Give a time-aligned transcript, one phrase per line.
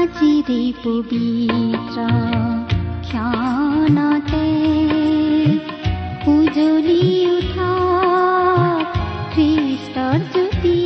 [0.00, 1.98] আজিৰে পবিত্ৰ
[3.06, 4.46] ক্ষণতে
[6.34, 7.04] উজলি
[7.36, 7.72] উঠা
[9.32, 10.78] খ্ৰীষ্টৰ জ্যোতি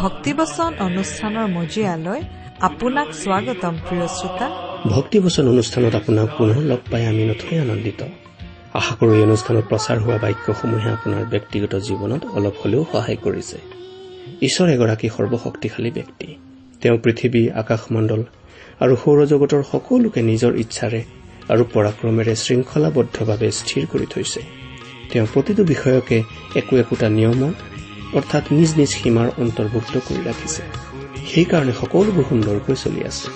[0.00, 2.20] ভক্তিবচন অনুষ্ঠানৰ মজিয়ালৈ
[2.68, 4.46] আপোনাক স্বাগতম প্ৰিয় শ্ৰোতা।
[4.86, 8.00] ভক্তিবচন অনুষ্ঠানত আপোনাক পুনৰ লগ পাই আমি নথৈ আনন্দিত।
[8.78, 13.58] আশা কৰো এই অনুষ্ঠানত প্ৰচাৰ হোৱা বাক্যসমূহে আপোনাৰ ব্যক্তিগত জীৱনত অলপ হলেও সহায় কৰিছে।
[14.42, 16.26] ঈশ্বৰ এগৰাকী সৰ্বশক্তিশালী ব্যক্তি।
[16.82, 18.22] তেওঁ পৃথিৱী আকাশমণ্ডল
[18.80, 21.00] আৰু সৌৰজগতৰ সকলোকে নিজৰ ইচ্ছাৰে
[21.48, 24.40] আৰু পৰাক্ৰমেৰে শৃংখলাবদ্ধভাৱে স্থিৰ কৰি থৈছে।
[25.10, 26.22] তেওঁ প্ৰতিটো বিষয়কে
[26.56, 27.52] একো একোটা নিয়মৰ
[28.14, 30.62] অৰ্থাৎ নিজ নিজ সীমাৰ অন্তৰ্ভুক্ত কৰি ৰাখিছে।
[31.30, 33.26] সেইকাৰণে সকলোবোৰ সুন্দৰকৈ চলি আছে।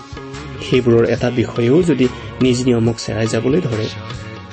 [0.64, 2.06] সেইবোৰৰ এটা বিষয়েও যদি
[2.42, 3.86] নিজ নিয়মক চেৰাই যাবলৈ ধৰে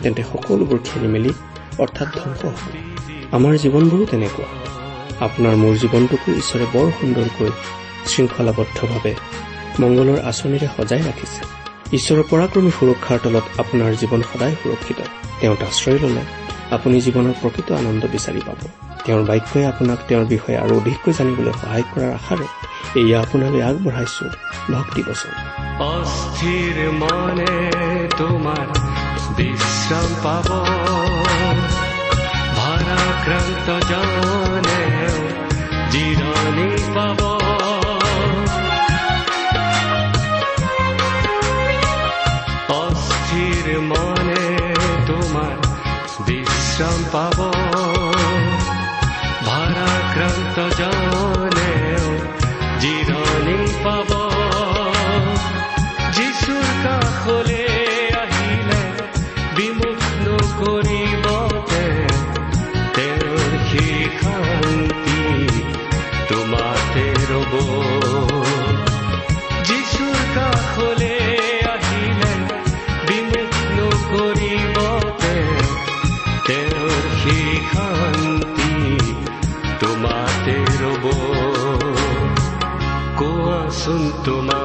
[0.01, 1.31] তেন্তে সকলোবোৰ খেলি মেলি
[1.79, 2.57] অৰ্থাৎ ধ্বংস হ'ব।
[3.31, 4.47] আমাৰ জীৱনবোৰো তেনেকুৱা।
[5.25, 7.49] আপোনাৰ মোৰ জীৱনটোকো ঈশ্বৰে বৰ সুন্দৰকৈ
[8.11, 9.13] শৃংখলাবদ্ধভাৱে
[9.81, 11.41] মংগলৰ আঁচনিৰে সজাই ৰাখিছে।
[11.97, 14.99] ঈশ্বৰৰ পৰাক্ৰমী সুৰক্ষাৰ তলত আপোনাৰ জীৱন সদায় সুৰক্ষিত।
[15.39, 16.23] তেওঁত আশ্ৰয় ললে
[16.75, 18.59] আপুনি জীৱনৰ প্ৰকৃত আনন্দ বিচাৰি পাব।
[19.05, 22.47] তেওঁৰ বাক্যই আপোনাক তেওঁৰ বিষয়ে আৰু অধিককৈ জানিবলৈ সহায় কৰাৰ আশাৰে
[23.01, 24.25] এয়া আপোনালৈ আগবঢ়াইছো
[24.73, 25.01] ভক্তি
[30.17, 31.82] পাব।
[33.23, 34.79] ভাৰাক্ৰান্ত জনে
[35.91, 37.19] জিৰণি পাব।
[42.77, 44.43] অস্থিৰ মনে
[45.07, 45.55] তোমাৰ
[46.27, 47.39] বিশ্ৰাম পাব।
[49.47, 51.71] ভাৰাক্ৰান্ত জনে
[52.79, 54.12] জিৰণি পাব।
[84.22, 84.61] কোৱাচোন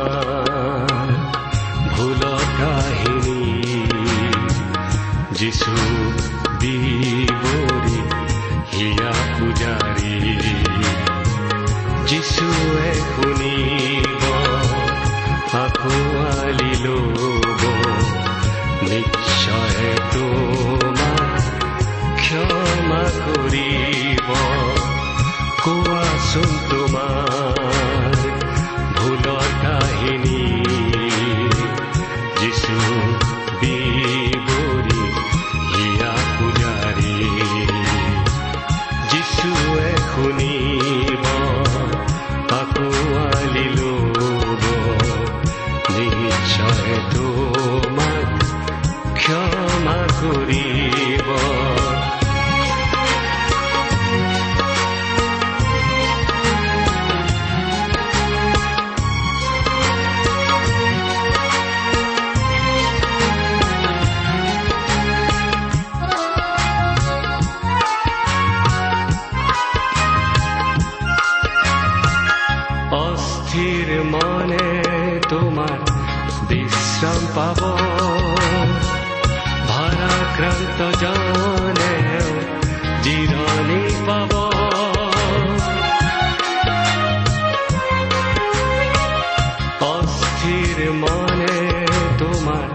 [90.92, 91.86] মনে
[92.18, 92.66] তোমাৰ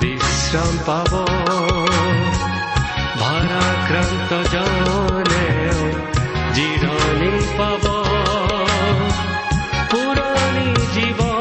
[0.00, 1.12] বিশ্ৰাম পাব।
[3.20, 5.46] ভাৰাক্ৰান্ত জনে
[6.54, 7.84] জিৰণি পাব।
[9.90, 11.40] পুৰণি জীৱন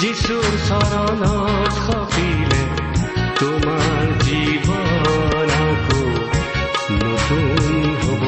[0.00, 2.62] যিচুৰ চৰণত সপিলে
[3.38, 6.00] তোমাৰ জীৱন আকৌ
[6.92, 8.22] নতুন হ'ব।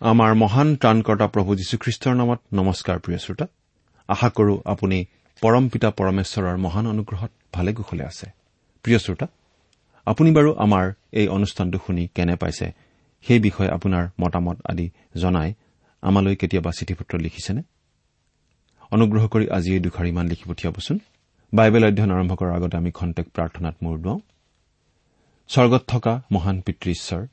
[0.00, 3.46] আমাৰ মহান ত্ৰাণকৰ্তা প্ৰভু যীশুখ্ৰীষ্টৰ নামত নমস্কাৰ প্ৰিয় শ্ৰোতা।
[4.08, 5.04] আশা কৰো আপুনি
[5.40, 8.26] পৰম পিতা পৰমেশ্বৰৰ মহান অনুগ্ৰহত ভালে কুশলে আছে।
[8.82, 9.26] প্ৰিয় শ্ৰোতা
[10.06, 12.72] আপুনি বাৰু আমাৰ এই অনুষ্ঠানটো শুনি কেনে পাইছে
[13.22, 15.54] সেই বিষয়ে আপোনাৰ মতামত আদি জনাই
[16.02, 17.62] আমালৈ কেতিয়াবা চিঠি পত্ৰ লিখিছেনে?
[18.90, 20.98] অনুগ্ৰহ কৰি আজি এই দুখাৰিমান লিখি পঠিয়াবচোন।
[21.54, 24.20] বাইবেল অধ্যয়ন আৰম্ভ কৰাৰ আগতে আমি খন্তেক প্ৰাৰ্থনাত মূৰ দুৱাওঁ।
[25.48, 27.26] স্বৰ্গত থকা মহান পিতৃ ঈশ্বৰ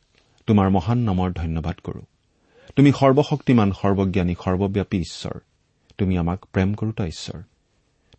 [0.47, 2.01] তোমাৰ মহান নামৰ ধন্যবাদ কৰো।
[2.75, 5.39] তুমি সৰ্বশক্তিমান সৰ্বজ্ঞানী সৰ্বব্যাপী ঈশ্বৰ।
[6.01, 7.39] তুমি আমাক প্ৰেম কৰোতা ঈশ্বৰ।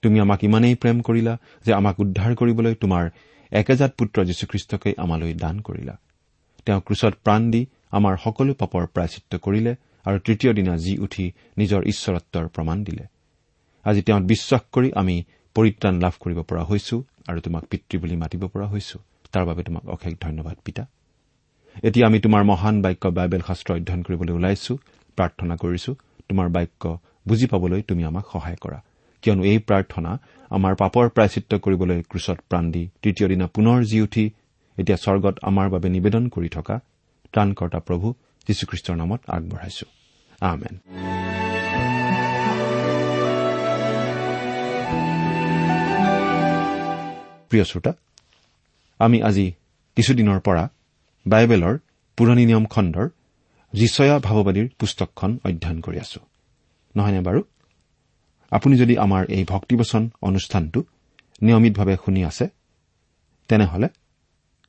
[0.02, 1.34] তুমি আমাক ইমানেই প্ৰেম কৰিলা
[1.66, 3.04] যে আমাক উদ্ধাৰ কৰিবলৈ তোমাৰ
[3.52, 5.94] একেজাত পুত্ৰ যীশুখ্ৰীষ্টকেই আমালৈ দান কৰিলা।
[6.66, 9.72] তেওঁ ক্ৰুচত প্ৰাণ দি আমাৰ সকলো পাপৰ প্ৰায়চিত্ৰ কৰিলে
[10.04, 11.26] আৰু তৃতীয় দিনা জি উঠি
[11.58, 13.04] নিজৰ ঈশ্বৰত্বৰ প্ৰমাণ দিলে।
[13.84, 15.16] আজি তেওঁত বিশ্বাস কৰি আমি
[15.56, 16.96] পৰিত্ৰাণ লাভ কৰিব পৰা হৈছো
[17.28, 18.98] আৰু তোমাক পিতৃ বুলি মাতিব পৰা হৈছো।
[19.32, 20.82] তাৰ বাবে তোমাক অশেষ ধন্যবাদ পিতা।
[21.84, 24.72] এতিয়া আমি তোমাৰ মহান বাক্য বাইবেল শাস্ত্ৰ অধ্যয়ন কৰিবলৈ ওলাইছো
[25.18, 25.90] প্ৰাৰ্থনা কৰিছো
[26.28, 26.82] তোমাৰ বাক্য
[27.28, 28.78] বুজি পাবলৈ তুমি আমাক সহায় কৰা।
[29.22, 30.10] কিয়নো এই প্ৰাৰ্থনা
[30.50, 34.24] আমাৰ পাপৰ প্ৰায়চিত্ৰ কৰিবলৈ ক্ৰুচত প্ৰাণ দি তৃতীয় দিনা পুনৰ জি উঠি
[34.78, 36.76] এতিয়া স্বৰ্গত আমাৰ বাবে নিবেদন কৰি থকা
[37.32, 38.06] ত্ৰাণকৰ্তা প্ৰভু
[38.48, 39.86] যীশুখ্ৰীষ্টৰ নামত আগবঢ়াইছো।
[47.50, 47.92] প্ৰিয় শ্ৰোতা
[49.00, 49.46] আমি আজি
[49.96, 50.64] কিছুদিনৰ পৰা
[51.26, 51.74] বাইবেলৰ
[52.16, 53.06] পুৰণি নিয়ম খণ্ডৰ
[53.72, 56.20] যিচয়া ভাৱবাদীৰ পুস্তকখন অধ্যয়ন কৰি আছো।
[56.96, 57.40] নহয়নে বাৰু?
[58.50, 60.80] আপুনি যদি আমাৰ এই ভক্তিবচন অনুষ্ঠানটো
[61.42, 62.48] নিয়মিতভাৱে শুনি আছে
[63.48, 63.88] তেনেহলে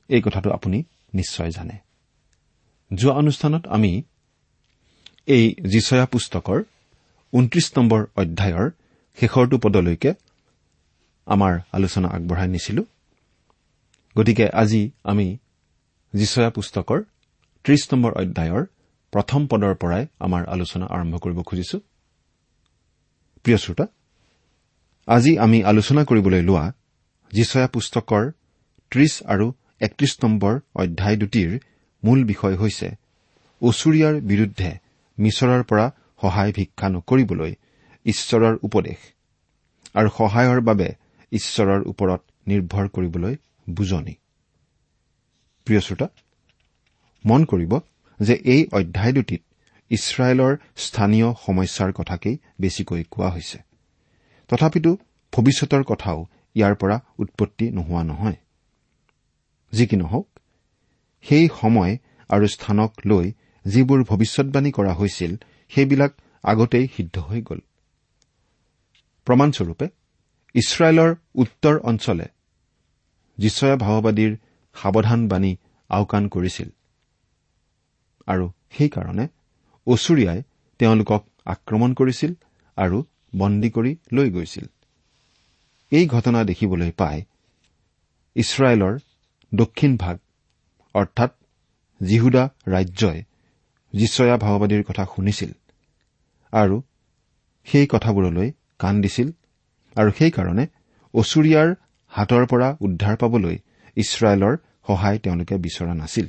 [0.10, 0.84] এই কথাটো আপুনি
[1.14, 1.76] নিশ্চয় জানে।
[2.94, 3.92] যোৱা অনুষ্ঠানত আমি
[5.28, 6.64] এই যিচয়া পুস্তকৰ
[7.34, 8.70] ঊনত্ৰিশ নম্বৰ অধ্যায়ৰ
[9.18, 10.14] শেষৰটো পদলৈকে
[11.26, 12.84] আমাৰ আলোচনা আগবঢ়াই নিছিলো।
[14.18, 15.38] গতিকে আজি আমি
[16.14, 17.00] যিচয়া পুস্তকৰ
[17.66, 18.64] ত্ৰিশ নম্বৰ অধ্যায়ৰ
[19.14, 21.78] প্ৰথম পদৰ পৰাই আমাৰ আলোচনা আৰম্ভ কৰিব খুজিছো।
[23.46, 23.86] প্ৰিয় শ্ৰোতা
[25.08, 26.66] আজি আমি আলোচনা কৰিবলৈ লোৱা
[27.32, 28.24] যিচয়া পুস্তকৰ
[28.92, 29.46] ত্ৰিশ আৰু
[29.86, 31.50] একত্ৰিশ নম্বৰ অধ্যায় দুটিৰ
[32.04, 32.88] মূল বিষয় হৈছে
[33.62, 34.72] অচুৰীয়াৰ বিৰুদ্ধে
[35.18, 35.86] মিছৰৰ পৰা
[36.22, 37.52] সহায় ভিক্ষা নকৰিবলৈ
[38.06, 39.00] ঈশ্বৰৰ উপদেশ
[39.96, 40.88] আৰু সহায়ৰ বাবে
[41.32, 43.34] ঈশ্বৰৰ ওপৰত নিৰ্ভৰ কৰিবলৈ
[43.70, 44.16] বুজনি।
[45.68, 46.08] প্ৰিয় শ্ৰোতা
[47.26, 47.74] মন কৰিব
[48.20, 49.42] যে এই অধ্যায় দুটিত
[49.94, 53.58] ইছৰাইলৰ স্থানীয় সমস্যাৰ কথাকেই বেছিকৈ কোৱা হৈছে।
[54.50, 54.92] তথাপিতো
[55.34, 56.20] ভৱিষ্যতৰ কথাও
[56.56, 58.38] ইয়াৰ পৰা উৎপত্তি নোহোৱা নহয়।
[59.74, 60.28] যি কি নহওক
[61.26, 61.94] সেই সময়
[62.30, 63.26] আৰু স্থানক লৈ
[63.66, 65.32] যিবোৰ ভৱিষ্যৎবাণী কৰা হৈছিল
[65.72, 66.12] সেইবিলাক
[66.44, 67.60] আগতেই সিদ্ধ হৈ গ'ল।
[69.28, 69.88] প্ৰমাণস্বৰূপে
[70.56, 72.28] ইছৰাইলৰ উত্তৰ অঞ্চলে
[73.38, 74.32] যিচয়া ভাৱবাদীৰ
[74.76, 75.52] সাৱধানবাণী
[75.90, 76.70] আওকাণ কৰিছিল।
[78.28, 79.26] আৰু সেইকাৰণে
[79.88, 80.40] অচুৰীয়াই
[80.80, 82.32] তেওঁলোকক আক্ৰমণ কৰিছিল
[82.78, 82.98] আৰু
[83.38, 84.66] বন্দী কৰি লৈ গৈছিল।
[85.92, 87.18] এই ঘটনা দেখিবলৈ পাই
[88.36, 88.94] ইছৰাইলৰ
[89.52, 90.16] দক্ষিণ ভাগ
[90.96, 91.32] অৰ্থাৎ
[92.02, 93.20] জিহুদা ৰাজ্যই
[93.94, 95.52] যিচয়া ভাওবাদীৰ কথা শুনিছিল
[96.54, 96.76] আৰু
[97.68, 98.50] সেই কথাবোৰলৈ
[98.80, 99.28] কাণ দিছিল
[99.96, 100.66] আৰু সেইকাৰণে
[101.14, 101.70] অচুৰীয়াৰ
[102.12, 103.56] হাতৰ পৰা উদ্ধাৰ পাবলৈ
[103.98, 104.54] ইছৰাইলৰ
[104.88, 106.28] সহায় তেওঁলোকে বিচৰা নাছিল।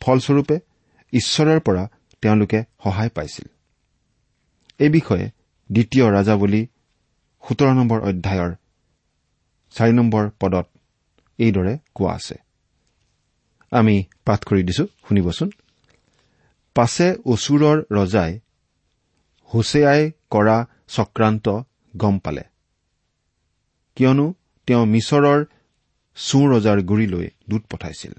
[0.00, 0.56] ফলস্বৰূপে
[1.12, 1.84] ঈশ্বৰৰ পৰা
[2.22, 3.46] তেওঁলোকে সহায় পাইছিল।
[4.80, 5.26] এই বিষয়ে
[5.70, 6.62] দ্বিতীয় ৰাজাৱলী
[7.42, 8.52] সোতৰ নম্বৰ অধ্যায়ৰ
[9.74, 10.66] চাৰি নম্বৰ পদত
[11.38, 12.36] এইদৰে কোৱা আছে।
[13.72, 15.48] আমি পাঠ কৰি দিছো শুনিবচোন।
[16.76, 18.32] পাছে অচুৰৰ ৰজাই
[19.50, 20.56] হুছেয়াই কৰা
[20.88, 21.46] চক্ৰান্ত
[21.96, 22.44] গম পালে।
[23.96, 24.26] কিয়নো
[24.68, 25.40] তেওঁ মিছৰৰ
[26.16, 28.14] চোঁ ৰজাৰ গুৰিলৈ দূত পঠাইছিল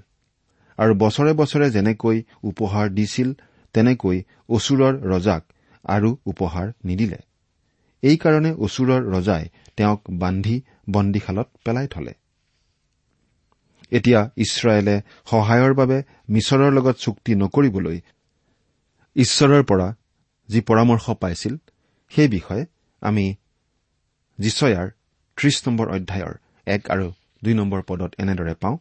[0.78, 3.28] আৰু বছৰে বছৰে যেনেকৈ উপহাৰ দিছিল
[3.74, 4.18] তেনেকৈ
[4.48, 5.42] অচুৰৰ ৰজাক
[5.84, 7.20] আৰু উপহাৰ নিদিলে।
[8.02, 9.44] এইকাৰণে অচুৰৰ ৰজাই
[9.76, 10.56] তেওঁক বান্ধি
[10.90, 12.12] বন্দীশালত পেলাই থলে।
[13.92, 14.94] এতিয়া ইছৰাইলে
[15.30, 17.96] সহায়ৰ বাবে মিছৰৰ লগত চুক্তি নকৰিবলৈ
[19.16, 19.88] ঈশ্বৰৰ পৰা
[20.48, 21.54] যি পৰামৰ্শ পাইছিল
[22.12, 22.64] সেই বিষয়ে
[23.02, 23.24] আমি
[24.38, 24.86] যিচয়াৰ
[25.38, 26.34] ত্ৰিশ নম্বৰ অধ্যায়ৰ
[26.66, 27.06] এক আৰু
[27.44, 28.76] দুই নম্বৰ পদত এনেদৰে পাওঁ।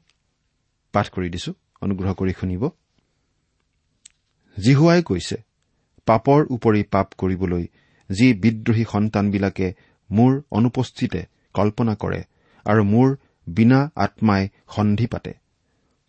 [0.94, 2.64] পাঠ কৰি দিছো অনুগ্ৰহ কৰি শুনিব।
[4.58, 5.38] জিহুৱাই কৈছে
[6.08, 7.66] পাপৰ উপৰি পাপ কৰিবলৈ
[8.10, 9.68] যি বিদ্ৰোহী সন্তানবিলাকে
[10.10, 11.22] মোৰ অনুপস্থিতে
[11.54, 12.22] কল্পনা কৰে
[12.66, 13.10] আৰু মোৰ
[13.48, 14.44] বিনা আত্মাই
[14.76, 15.34] সন্ধি পাতে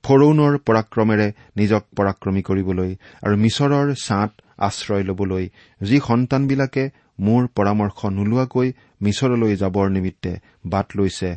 [0.05, 2.91] ফৰৌনৰ পৰাক্ৰমেৰে নিজক পৰাক্ৰমী কৰিবলৈ
[3.23, 5.45] আৰু মিছৰৰ ছাঁত আশ্ৰয় ল'বলৈ
[5.81, 6.85] যি সন্তানবিলাকে
[7.19, 8.69] মোৰ পৰামৰ্শ নোলোৱাকৈ
[9.03, 10.33] মিছৰলৈ যাবৰ নিমিত্তে
[10.67, 11.31] বাট লৈছে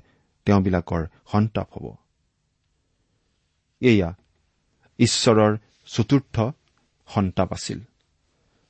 [0.47, 1.85] তেওঁবিলাকৰ সন্তাপ হ'ব।
[3.81, 4.09] এয়া
[4.99, 5.51] ঈশ্বৰৰ
[5.87, 6.35] চতুৰ্থ
[7.07, 7.79] সন্তাপ আছিল।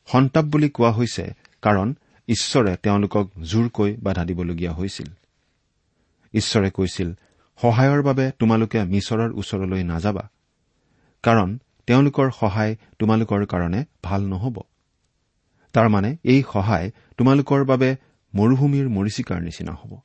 [0.06, 1.96] সন্তাপ বুলি কোৱা হৈছে কাৰণ
[2.28, 5.08] ঈশ্বৰে তেওঁলোকক জোৰকৈ বাধা দিবলগীয়া হৈছিল।
[6.34, 7.14] ঈশ্বৰে কৈছিল
[7.58, 10.30] সহায়ৰ বাবে তোমালোকে মিছৰৰ ওচৰলৈ নাযাবা
[11.24, 14.62] কাৰণ তেওঁলোকৰ সহায় তোমালোকৰ কাৰণে ভাল নহ'ব।
[15.74, 17.96] তাৰমানে এই সহায় তোমালোকৰ বাবে
[18.36, 20.00] মৰুভূমিৰ মৰিচিকাৰ নিচিনা হ'ব।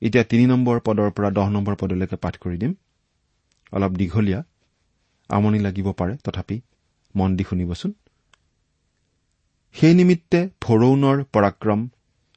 [0.00, 2.74] এতিয়া তিনি নম্বৰ পদৰ পৰা দহ নম্বৰ পদলৈকে পাঠ কৰি দিম।
[3.72, 4.42] অলপ দীঘলীয়া
[5.28, 6.60] আমনি লাগিব পাৰে তথাপি
[7.16, 7.92] মন দি শুনিবচোন।
[9.74, 11.80] সেই নিমিত্তে ফৰৌনৰ পৰাক্ৰম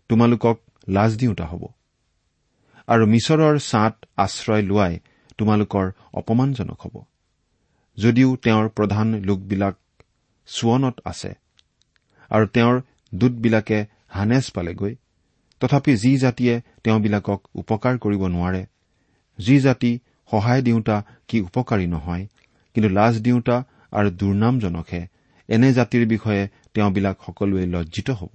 [0.09, 1.63] তোমালোকক লাজ দিওঁতা হ'ব।
[2.87, 4.99] আৰু মিছৰৰ ছাঁত আশ্ৰয় লোৱাই
[5.37, 6.95] তোমালোকৰ অপমানজনক হ'ব।
[7.97, 9.75] যদিও তেওঁৰ প্ৰধান লোকবিলাক
[10.47, 11.31] চুৱনত আছে
[12.31, 12.81] আৰু তেওঁৰ
[13.15, 14.95] দূতবিলাকে হানেজ পালেগৈ
[15.59, 18.65] তথাপি যি জাতিয়ে তেওঁবিলাকক উপকাৰ কৰিব নোৱাৰে
[19.39, 19.99] যি জাতি
[20.31, 22.27] সহায় দিওঁতা কি উপকাৰী নহয়
[22.73, 23.57] কিন্তু লাজ দিওঁতা
[23.93, 25.01] আৰু দুৰ্নামজনকহে
[25.49, 28.33] এনে জাতিৰ বিষয়ে তেওঁবিলাক সকলোৱে লজ্জিত হ'ব।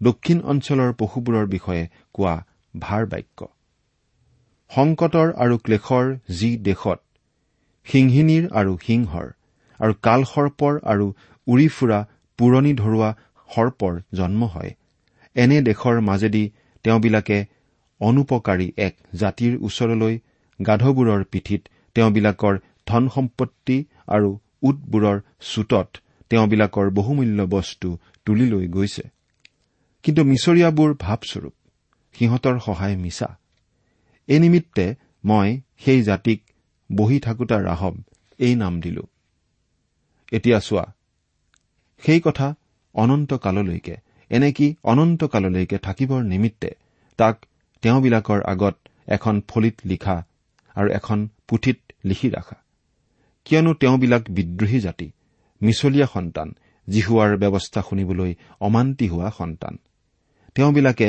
[0.00, 2.34] দক্ষিণ অঞ্চলৰ পশুবোৰৰ বিষয়ে কোৱা
[2.74, 3.40] ভাৰ বাক্য।
[4.70, 6.06] সংকটৰ আৰু ক্লেশৰ
[6.38, 6.98] যি দেশত
[7.86, 9.26] সিংহিনীৰ আৰু সিংহৰ
[9.80, 11.06] আৰু কালসৰ্পৰ আৰু
[11.46, 11.98] উৰি ফুৰা
[12.38, 13.10] পুৰণি ধৰোৱা
[13.48, 14.72] সৰ্পৰ জন্ম হয়।
[15.36, 16.44] এনে দেশৰ মাজেদি
[16.84, 17.38] তেওঁবিলাকে
[18.00, 20.14] অনুপকাৰী এক জাতিৰ ওচৰলৈ
[20.60, 21.62] গাধবোৰৰ পিঠিত
[21.96, 22.54] তেওঁবিলাকৰ
[22.86, 23.76] ধন সম্পত্তি
[24.08, 25.88] আৰু উটবোৰৰ চোতত
[26.30, 29.04] তেওঁবিলাকৰ বহুমূল্য বস্তু তুলি লৈ গৈছে।
[30.02, 31.54] কিন্তু মিছৰীয়াবোৰ ভাৱস্বৰূপ
[32.14, 33.28] সিহঁতৰ সহায় মিছা।
[34.28, 36.42] এই নিমিত্তে মই সেই জাতিক
[36.90, 37.94] বহি থাকোতা ৰাহব
[38.38, 39.02] এই নাম দিলো।
[40.32, 40.84] এতিয়া চোৱা
[42.02, 42.54] সেই কথা
[42.94, 43.96] অনন্তকাললৈকে
[44.30, 46.70] এনেকি অনন্তকাললৈকে থাকিবৰ নিমিত্তে
[47.18, 47.36] তাক
[47.82, 48.76] তেওঁবিলাকৰ আগত
[49.08, 50.16] এখন ফলিত লিখা
[50.74, 52.56] আৰু এখন পুথিত লিখি ৰাখা।
[53.48, 55.08] কিয়নো তেওঁবিলাক বিদ্ৰোহী জাতি
[55.60, 56.48] মিছলীয়া সন্তান
[56.88, 59.74] জিহুৱাৰ ব্যৱস্থা শুনিবলৈ অমান্তি হোৱা সন্তান।
[60.54, 61.08] তেওঁবিলাকে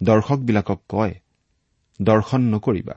[0.00, 1.14] দৰ্শকবিলাকক কয়
[2.00, 2.96] দৰ্শন নকৰিবা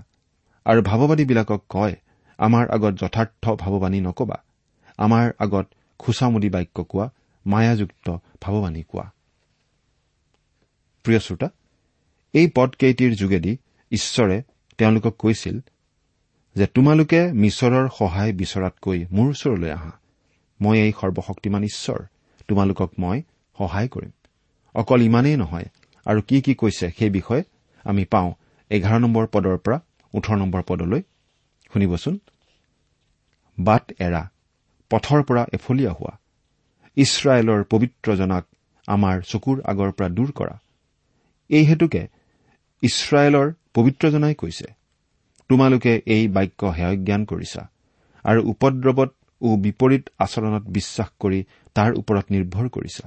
[0.65, 1.95] আৰু ভাৱবাদীবিলাকক কয়
[2.39, 4.37] আমাৰ আগত যথাৰ্থ ভাৱবাণী নকবা
[4.97, 5.65] আমাৰ আগত
[5.99, 7.05] খোচামুদি বাক্য কোৱা
[7.45, 8.07] মায়াযুক্ত
[8.41, 9.05] ভাৱবাণী কোৱা।
[11.05, 11.47] প্ৰিয় শ্ৰোতা
[12.33, 13.51] এই পদকেইটিৰ যোগেদি
[13.91, 14.37] ঈশ্বৰে
[14.79, 15.55] তেওঁলোকক কৈছিল
[16.55, 19.91] যে তোমালোকে মিছৰৰ সহায় বিচৰাতকৈ মোৰ ওচৰলৈ আহা।
[20.61, 21.99] মই এই সৰ্বশক্তিমান ঈশ্বৰ
[22.47, 23.17] তোমালোকক মই
[23.57, 24.11] সহায় কৰিম।
[24.75, 25.67] অকল ইমানেই নহয়
[26.05, 27.43] আৰু কি কি কৈছে সেই বিষয়ে
[27.85, 28.29] আমি পাওঁ
[28.71, 29.77] এঘাৰ নম্বৰ পদৰ পৰা
[30.13, 31.01] ওঠৰ নম্বৰ পদলৈ।
[31.73, 32.15] শুনিবচোন।
[33.57, 34.23] বাট এৰা
[34.91, 36.13] পথৰ পৰা এফলীয়া হোৱা
[36.97, 38.43] ইছৰাইলৰ পবিত্ৰজনাক
[38.87, 40.55] আমাৰ চকুৰ আগৰ পৰা দূৰ কৰা।
[41.49, 42.03] এই হেতুকে
[42.83, 44.67] ইছৰাইলৰ পবিত্ৰজনাই কৈছে
[45.49, 47.61] তোমালোকে এই বাক্য হেয়জ্ঞান কৰিছা
[48.25, 49.09] আৰু উপদ্ৰৱত
[49.41, 51.39] ও বিপৰীত আচৰণত বিশ্বাস কৰি
[51.75, 53.05] তাৰ ওপৰত নিৰ্ভৰ কৰিছা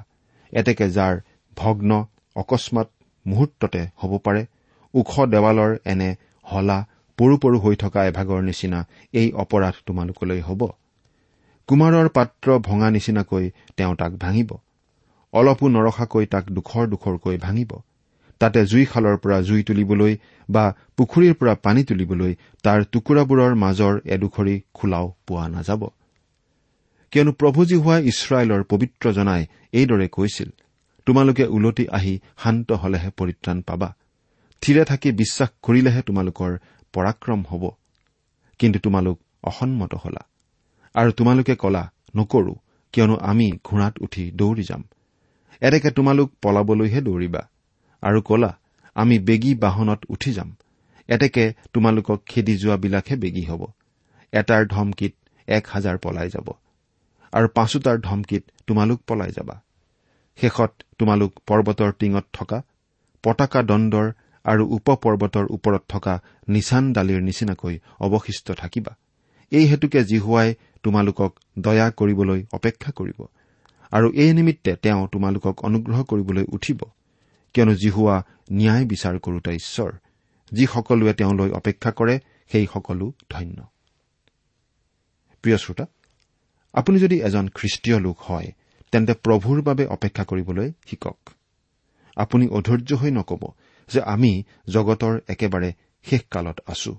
[0.53, 1.15] এতেকে যাৰ
[1.57, 1.91] ভগ্ন
[2.37, 2.89] অকস্মাত
[3.27, 4.43] মুহূৰ্ততে হ'ব পাৰে
[4.95, 6.11] ওখ দেৱালৰ এনে
[6.47, 6.79] হলা
[7.19, 8.81] পৰু পৰু হৈ থকা এভাগৰ নিচিনা
[9.15, 10.63] এই অপৰাধ তোমালোকলৈ হ'ব।
[11.69, 13.45] কুমাৰৰ পাত্ৰ ভঙা নিচিনাকৈ
[13.77, 14.51] তেওঁ তাক ভাঙিব
[15.33, 17.71] অলপো নৰখাকৈ তাক দুখৰ দুখৰকৈ ভাঙিব
[18.39, 20.17] তাতে জুইশালৰ পৰা জুই তুলিবলৈ
[20.51, 25.83] বা পুখুৰীৰ পৰা পানী তুলিবলৈ তাৰ টুকুৰাবোৰৰ মাজৰ এডোখৰি খোলাও পোৱা নাযাব।
[27.13, 30.51] কিয়নো প্ৰভুজী হোৱা ইছৰাইলৰ পবিত্ৰ জনাই এইদৰে কৈছিল
[31.07, 33.95] তোমালোকে ওলটি আহি শান্ত হলেহে পৰিত্ৰাণ পাবা।
[34.61, 36.59] থিৰে থাকি বিশ্বাস কৰিলেহে তোমালোকৰ
[36.93, 37.71] পৰাক্ৰম হ'ব।
[38.59, 40.23] কিন্তু তোমালোক অসন্মত হলা।
[40.95, 42.55] আৰু তোমালোকে কলা নকৰো
[42.93, 44.85] কিয়নো আমি ঘোঁৰাত উঠি দৌৰি যাম।
[45.61, 47.49] এনেকে তোমালোক পলাবলৈহে দৌৰিবা।
[48.03, 48.59] আৰু কলা
[48.95, 50.57] আমি বেগী বাহনত উঠি যাম।
[51.09, 53.67] এতেকে তোমালোকক খেদি যোৱাবিলাকহে বেগী হ'ব।
[54.33, 55.13] এটাৰ ধমকিত
[55.49, 56.49] এক হাজাৰ পলাই যাব।
[57.33, 59.63] আৰু পাঁচোটাৰ ধমকিত তোমালোক পলাই যাবা।
[60.37, 62.63] শেষত তোমালোক পৰ্বতৰ টিঙত থকা
[63.23, 64.13] পতাকা দণ্ডৰ
[64.45, 68.97] আৰু উপ পৰ্বতৰ ওপৰত থকা নিচান দালিৰ নিচিনাকৈ অৱশিষ্ট থাকিবা।
[69.51, 73.27] এই হেতুকে জিহুৱাই তোমালোকক দয়া কৰিবলৈ অপেক্ষা কৰিব।
[73.93, 76.81] আৰু এই নিমিত্তে তেওঁ তোমালোকক অনুগ্ৰহ কৰিবলৈ উঠিব।
[77.57, 78.23] কিয়নো জিহুৱা
[78.53, 79.93] ন্যায় বিচাৰ কৰোতা ঈশ্বৰ
[80.53, 82.21] যিসকলোৱে তেওঁলৈ অপেক্ষা কৰে
[82.53, 83.65] সেই সকলো ধন্য।
[85.43, 85.87] প্ৰিয় শ্ৰোতা
[86.73, 88.53] আপুনি যদি এজন খ্ৰীষ্টীয় লোক হয়
[88.93, 91.31] তেন্তে প্ৰভুৰ বাবে অপেক্ষা কৰিবলৈ শিকক।
[92.17, 93.43] আপুনি অধৈৰ্য হৈ নকব
[93.89, 95.73] যে আমি জগতৰ একেবাৰে
[96.05, 96.97] শেষকালত আছো।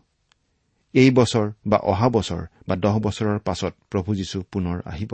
[0.94, 5.12] এই বছৰ বা অহা বছৰ বা দহ বছৰৰ পাছত প্ৰভু যীশু পুনৰ আহিব।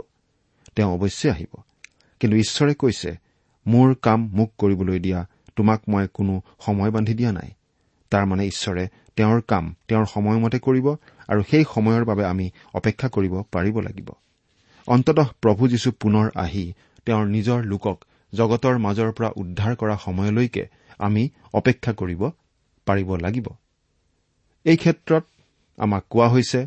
[0.76, 1.60] তেওঁ অৱশ্যে আহিব।
[2.20, 3.16] কিন্তু ঈশ্বৰে কৈছে
[3.66, 7.50] মোৰ কাম মোক কৰিবলৈ দিয়া তোমাক মই কোনো সময় বান্ধি দিয়া নাই।
[8.10, 8.84] তাৰমানে ঈশ্বৰে
[9.16, 10.86] তেওঁৰ কাম তেওঁৰ সময়মতে কৰিব
[11.28, 14.08] আৰু সেই সময়ৰ বাবে আমি অপেক্ষা কৰিব পাৰিব লাগিব।
[14.88, 16.72] অন্ততঃ প্ৰভু যীশু পুনৰ আহি
[17.06, 20.68] তেওঁৰ নিজৰ লোকক জগতৰ মাজৰ পৰা উদ্ধাৰ কৰা সময়লৈকে
[20.98, 22.22] আমি অপেক্ষা কৰিব
[22.86, 23.46] পাৰিব লাগিব।
[24.64, 25.24] এই ক্ষেত্ৰত
[25.78, 26.66] আমাক কোৱা হৈছে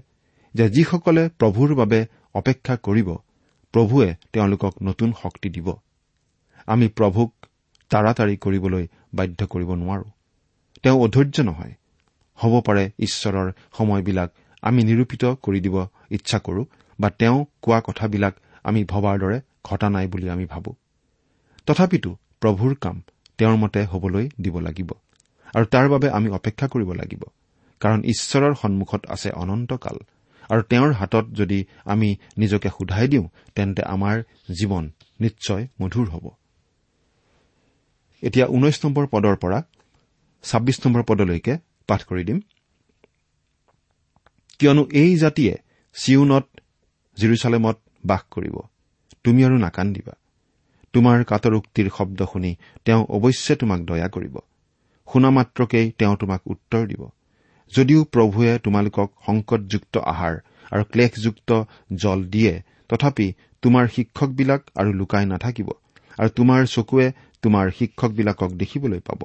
[0.54, 3.10] যে যিসকলে প্ৰভুৰ বাবে অপেক্ষা কৰিব
[3.74, 5.68] প্ৰভুৱে তেওঁলোকক নতুন শক্তি দিব।
[6.68, 7.34] আমি প্ৰভুক
[7.92, 10.08] তাৰাতাৰি কৰিবলৈ বাধ্য কৰিব নোৱাৰো।
[10.84, 11.74] তেওঁ অধৈৰ্য নহয়।
[12.38, 14.30] হ'ব পাৰে ঈশ্বৰৰ সময়বিলাক
[14.64, 15.76] আমি নিৰূপিত কৰি দিব
[16.12, 16.62] ইচ্ছা কৰো
[17.00, 20.72] বা তেওঁ কোৱা কথাবিলাক আমি ভবাৰ দৰে ঘটা নাই বুলি আমি ভাবো।
[21.68, 23.02] তথাপিতো প্ৰভুৰ কাম
[23.38, 24.90] তেওঁৰ মতে হবলৈ দিব লাগিব
[25.56, 27.24] আৰু তাৰ বাবে আমি অপেক্ষা কৰিব লাগিব
[27.82, 29.98] কাৰণ ঈশ্বৰৰ সন্মুখত আছে অনন্তকাল
[30.50, 33.26] আৰু তেওঁৰ হাতত যদি আমি নিজকে সোধাই দিওঁ
[33.56, 34.16] তেন্তে আমাৰ
[34.60, 34.84] জীৱন
[35.22, 36.26] নিশ্চয় মধুৰ হ'ব।
[38.24, 39.60] এতিয়া ঊনৈশ নম্বৰ পদৰ পৰা
[40.44, 41.54] ছাব্বিছ নম্বৰ পদলৈকে
[41.88, 42.40] পাঠ কৰি দিম।
[44.60, 45.54] কিয়নো এই জাতিয়ে
[45.96, 46.46] চিউনত
[47.18, 48.56] জিৰচালেমত বাস কৰিব।
[49.24, 50.14] তুমি আৰু নাকান্দিবা।
[50.94, 52.52] তোমাৰ কাটৰোক্তিৰ শব্দ শুনি
[52.86, 54.36] তেওঁ অৱশ্যে তোমাক দয়া কৰিব।
[55.08, 57.02] শুনা মাত্ৰকেই তেওঁ তোমাক উত্তৰ দিব।
[57.74, 60.34] যদিও প্ৰভুৱে তোমালোকক সংকটযুক্ত আহাৰ
[60.72, 61.50] আৰু ক্লেশযুক্ত
[61.96, 62.54] জল দিয়ে
[62.90, 63.28] তথাপি
[63.64, 65.70] তোমাৰ শিক্ষকবিলাক আৰু লুকাই নাথাকিব
[66.18, 67.08] আৰু তোমাৰ চকুৱে
[67.44, 69.22] তোমাৰ শিক্ষকবিলাকক দেখিবলৈ পাব।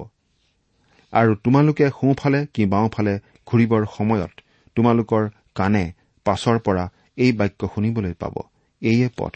[1.13, 3.13] আৰু তোমালোকে সোঁফালে কি বাওঁফালে
[3.47, 4.33] ঘূৰিবৰ সময়ত
[4.75, 5.23] তোমালোকৰ
[5.55, 5.83] কাণে
[6.25, 6.85] পাছৰ পৰা
[7.17, 8.35] এই বাক্য শুনিবলৈ পাব।
[8.81, 9.33] এইয়ে পথ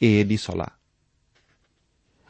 [0.00, 0.68] এয়েদি চলা।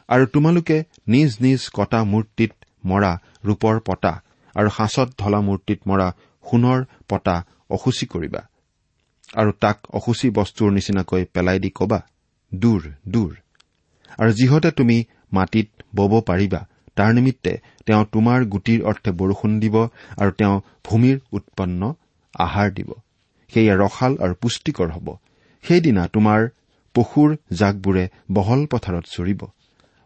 [0.09, 2.51] আৰু তোমালোকে নিজ নিজ কটা মূৰ্তিত
[2.85, 3.11] মৰা
[3.45, 4.13] ৰূপৰ পতা
[4.55, 6.07] আৰু সাঁচত ঢলা মূৰ্তিত মৰা
[6.43, 7.35] সোণৰ পতা
[7.69, 8.41] অসুচী কৰিবা।
[9.33, 11.99] আৰু তাক অসুচী বস্তুৰ নিচিনাকৈ পেলাই দি কবা
[12.53, 13.31] দূৰ দূৰ।
[14.19, 14.97] আৰু যিহতে তুমি
[15.31, 16.61] মাটিত বব পাৰিবা।
[16.95, 17.53] তাৰ নিমিত্তে
[17.85, 19.75] তেওঁ তোমাৰ গুটিৰ অৰ্থে বৰষুণ দিব
[20.17, 21.81] আৰু তেওঁ ভূমিৰ উৎপন্ন
[22.33, 22.89] আহাৰ দিব।
[23.53, 25.07] সেয়া ৰসাল আৰু পুষ্টিকৰ হ'ব।
[25.63, 26.41] সেইদিনা তোমাৰ
[26.95, 29.41] পশুৰ জাকবোৰে বহল পথাৰত চৰিব।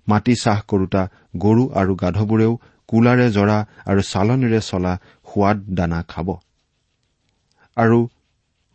[0.08, 1.01] মাটি চাহ কৰোতা
[1.38, 2.53] গৰু আৰু গাধবোৰেও
[2.89, 4.93] কোলাৰে জৰা আৰু চালনীৰে চলা
[5.27, 6.27] সোৱাদ দানা খাব।
[7.77, 8.00] আৰু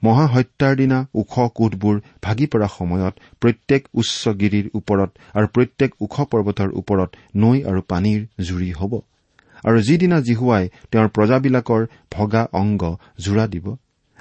[0.07, 6.71] মহাহত্যাৰ দিনা ওখ কোঠবোৰ ভাগি পৰা সময়ত প্ৰত্যেক উচ্চ গিৰিৰ ওপৰত আৰু প্ৰত্যেক ওখ পৰ্বতৰ
[6.81, 7.11] ওপৰত
[7.43, 8.93] নৈ আৰু পানীৰ জুৰি হ'ব।
[9.65, 11.83] আৰু যিদিনা জিহুৱাই তেওঁৰ প্ৰজাবিলাকৰ
[12.13, 12.83] ভগা অংগ
[13.25, 13.67] জোৰা দিব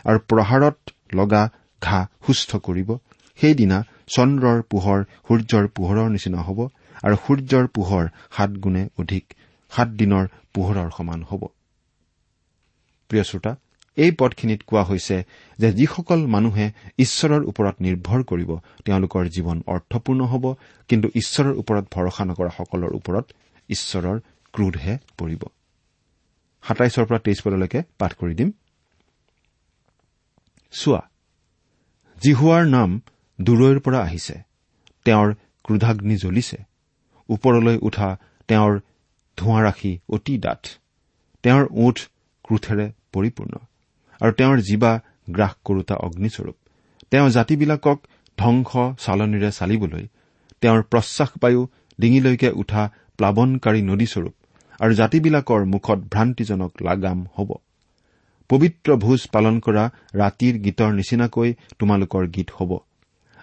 [0.05, 0.77] আৰু প্ৰহাৰত
[1.19, 1.43] লগা
[1.81, 2.89] ঘাঁহ সুস্থ কৰিব
[3.39, 3.77] সেইদিনা
[4.15, 6.59] চন্দ্ৰৰ পোহৰ সূৰ্যৰ পোহৰৰ নিচিনা হ'ব
[7.03, 9.25] আৰু সূৰ্যৰ পোহৰ সাত গুণে অধিক
[9.71, 11.41] সাত দিনৰ পোহৰৰ সমান হ'ব।
[13.09, 13.51] প্ৰিয় শ্ৰোতা
[13.97, 15.17] এই পদখিনিত কোৱা হৈছে
[15.59, 16.65] যে যিসকল মানুহে
[17.05, 18.51] ঈশ্বৰৰ ওপৰত নিৰ্ভৰ কৰিব
[18.85, 20.45] তেওঁলোকৰ জীৱন অৰ্থপূৰ্ণ হ'ব
[20.89, 23.25] কিন্তু ঈশ্বৰৰ ওপৰত ভৰসা নকৰাসকলৰ ওপৰত
[23.69, 24.17] ঈশ্বৰৰ
[24.53, 25.41] ক্ৰোধহে পৰিব।
[26.63, 28.49] সাতাইছৰ পৰা তেইছ পদলৈকে পাঠ কৰি দিম।
[30.73, 31.01] চোৱা
[32.17, 32.89] জিহুৱাৰ নাম
[33.39, 34.35] দূৰৈৰ পৰা আহিছে
[35.05, 35.29] তেওঁৰ
[35.65, 36.57] ক্ৰোধাগ্নি জ্বলিছে
[37.29, 38.09] ওপৰলৈ উঠা
[38.49, 38.73] তেওঁৰ
[39.37, 40.61] ধোঁৱাৰাশি অতি ডাঠ
[41.43, 41.97] তেওঁৰ ওঠ
[42.45, 43.53] ক্ৰোধেৰে পৰিপূৰ্ণ।
[44.21, 44.91] আৰু তেওঁৰ জীৱা
[45.29, 46.57] গ্ৰাস কৰোতা অগ্নিস্বৰূপ।
[47.11, 47.97] তেওঁ জাতিবিলাকক
[48.37, 48.71] ধ্বংস
[49.05, 50.05] চালনীৰে চালিবলৈ
[50.61, 51.61] তেওঁৰ প্ৰশ্বাসবায়ু
[51.99, 52.83] ডিঙিলৈকে উঠা
[53.17, 54.33] প্লাৱনকাৰী নদীস্বৰূপ
[54.79, 57.49] আৰু জাতিবিলাকৰ মুখত ভ্ৰান্তিজনক লাগাম হ'ব।
[58.49, 59.83] পবিত্ৰ ভোজ পালন কৰা
[60.15, 61.49] ৰাতিৰ গীতৰ নিচিনাকৈ
[61.79, 62.71] তোমালোকৰ গীত হ'ব।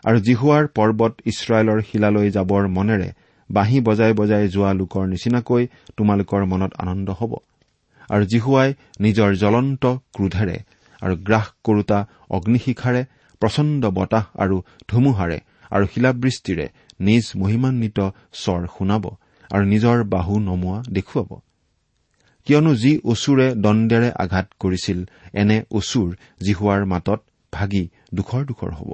[0.05, 3.09] আৰু জিহুৱাৰ পৰ্বত ইছৰাইলৰ শিলালৈ যাবৰ মনেৰে
[3.51, 5.63] বাঁহী বজাই বজাই যোৱা লোকৰ নিচিনাকৈ
[5.97, 7.33] তোমালোকৰ মনত আনন্দ হ'ব।
[8.11, 8.69] আৰু জিহুৱাই
[9.05, 9.83] নিজৰ জ্বলন্ত
[10.15, 10.57] ক্ৰোধেৰে
[11.03, 11.99] আৰু গ্ৰাস কৰোতা
[12.37, 13.03] অগ্নিশিখাৰে
[13.43, 14.57] প্ৰচণ্ড বতাহ আৰু
[14.91, 15.39] ধুমুহাৰে
[15.71, 16.67] আৰু শিলাবৃষ্টিৰে
[17.01, 17.99] নিজ মহিমান্বিত
[18.41, 19.05] স্বৰ শুনাব
[19.51, 21.31] আৰু নিজৰ বাহু নমোৱা দেখুৱাব।
[22.47, 24.99] কিয়নো যি অচুৰে দণ্ডেৰে আঘাত কৰিছিল
[25.35, 26.09] এনে অচুৰ
[26.47, 27.21] জিহুৱাৰ মাতত
[27.53, 28.91] ভাগি দুখৰ দুখৰ হ'ব।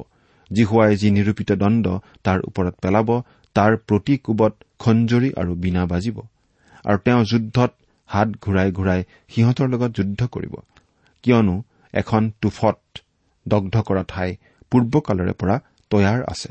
[0.50, 1.86] জিহুৱাই যি নিৰূপিত দণ্ড
[2.24, 3.08] তাৰ ওপৰত পেলাব
[3.56, 6.16] তাৰ প্ৰতি কোবত খঞ্জৰি আৰু বীণা বাজিব।
[6.84, 7.70] আৰু তেওঁ যুদ্ধত
[8.08, 10.54] হাত ঘূৰাই ঘূৰাই সিহঁতৰ লগত যুদ্ধ কৰিব।
[11.24, 11.56] কিয়নো
[11.94, 12.78] এখন তুফত
[13.46, 14.30] দগ্ধ কৰা ঠাই
[14.72, 15.56] পূৰ্বকালৰে পৰা
[15.90, 16.50] তৈয়াৰ আছে।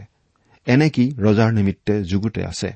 [0.68, 2.70] এনেকি ৰজাৰ নিমিত্তে যুগুতে আছে।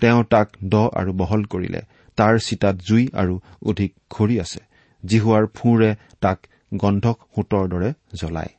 [0.00, 1.80] তেওঁ তাক দ আৰু বহল কৰিলে।
[2.18, 4.60] তাৰ চিতাত জুই আৰু অধিক খৰি আছে।
[5.02, 6.38] জিহুৱাৰ ফুঁৰে তাক
[6.74, 8.52] গন্ধক সোঁতৰ দৰে জ্বলায়।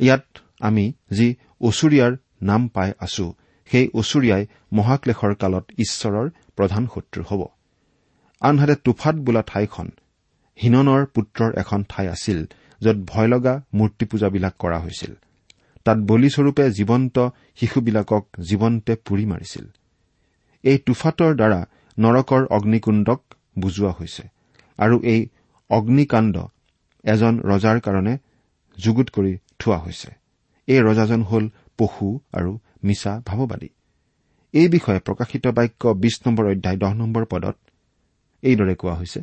[0.00, 0.24] ইয়াত
[0.60, 1.28] আমি যি
[1.60, 3.26] অচুৰীয়াৰ নাম পাই আছো
[3.70, 4.42] সেই অচুৰীয়াই
[4.72, 7.42] মহাক্লেশৰ কালত ঈশ্বৰৰ প্ৰধান শত্ৰু হ'ব।
[8.44, 9.88] আনহাতে তুফাত বোলা ঠাইখন
[10.58, 12.38] হিননৰ পুত্ৰৰ এখন ঠাই আছিল
[12.80, 15.12] য'ত ভয় লগা মূৰ্তি পূজাবিলাক কৰা হৈছিল।
[15.86, 17.16] তাত বলিস্বৰূপে জীৱন্ত
[17.58, 19.64] শিশুবিলাকক জীৱন্তে পুৰি মাৰিছিল।
[20.64, 21.60] এই তুফাতৰ দ্বাৰা
[21.98, 23.20] নৰকৰ অগ্নিকুণ্ডক
[23.58, 24.24] বুজোৱা হৈছে
[24.78, 25.20] আৰু এই
[25.70, 26.36] অগ্নিকাণ্ড
[27.04, 28.14] এজন ৰজাৰ কাৰণে
[28.78, 30.10] যুগুত কৰি থোৱা হৈছে।
[30.68, 31.44] এই ৰজাজন হ'ল
[31.78, 32.52] পশু আৰু
[32.86, 33.70] মিছা ভাৱবাদী।
[34.54, 37.56] এই বিষয়ে প্ৰকাশিত বাক্য বিশ নম্বৰ অধ্যায় দহ নম্বৰ পদত
[38.44, 39.20] এইদৰে কোৱা হৈছে।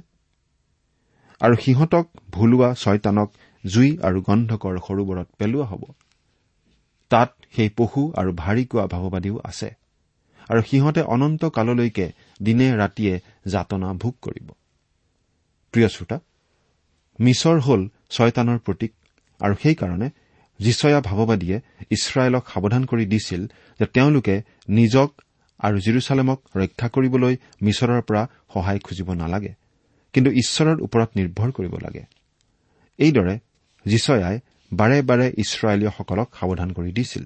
[1.42, 3.30] আৰু সিহঁতক ভুলোৱা ছয়তানক
[3.64, 5.84] জুই আৰু গন্ধকৰ সৰোবৰত পেলোৱা হ'ব।
[7.12, 9.70] তাত সেই পশু আৰু ভাৰী কোৱা ভাৱবাদীও আছে।
[10.50, 12.06] আৰু সিহঁতে অনন্ত কাললৈকে
[12.42, 13.14] দিনে ৰাতিয়ে
[13.46, 14.48] যাতনা ভোগ কৰিব।
[15.74, 16.18] প্ৰিয় শ্ৰোতা
[17.20, 18.92] মিছৰ হল ছয়তানৰ প্ৰতীক
[19.42, 20.08] আৰু সেইকাৰণে
[20.60, 21.58] যিচয়া ভাৱবাদীয়ে
[21.90, 23.42] ইছৰাইলক সাৱধান কৰি দিছিল
[23.80, 24.36] যে তেওঁলোকে
[24.70, 25.10] নিজক
[25.62, 27.34] আৰু জিৰচালেমক ৰক্ষা কৰিবলৈ
[27.66, 28.22] মিছৰৰ পৰা
[28.54, 29.54] সহায় খুজিব নালাগে
[30.14, 32.04] কিন্তু ঈশ্বৰৰ ওপৰত নিৰ্ভৰ কৰিব লাগে।
[33.00, 33.36] এইদৰে
[33.86, 34.38] জীচয়াই
[34.72, 37.24] বাৰে বাৰে ইছৰাইলীয়সকলক সাৱধান কৰি দিছিল